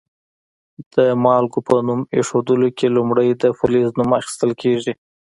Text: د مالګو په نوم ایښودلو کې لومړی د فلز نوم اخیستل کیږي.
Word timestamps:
د 0.93 0.95
مالګو 1.23 1.59
په 1.67 1.75
نوم 1.87 2.01
ایښودلو 2.15 2.69
کې 2.77 2.87
لومړی 2.97 3.29
د 3.41 3.43
فلز 3.57 3.87
نوم 3.97 4.09
اخیستل 4.19 4.51
کیږي. 4.61 4.93